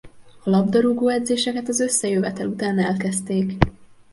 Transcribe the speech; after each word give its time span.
A 0.43 0.49
labdarúgó 0.49 1.07
edzéseket 1.09 1.67
az 1.67 1.79
összejövetel 1.79 2.47
után 2.47 2.79
elkezdték. 2.79 3.53